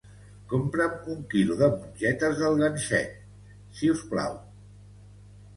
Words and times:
Compra'm 0.53 1.11
un 1.15 1.19
quilo 1.33 1.57
de 1.59 1.69
mongetes 1.75 2.41
del 2.45 2.57
ganxet, 2.63 3.15
si 3.81 3.91
us 3.97 4.05
plau. 4.15 4.41